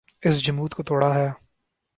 [0.23, 1.27] اس جمود کو توڑا ہے۔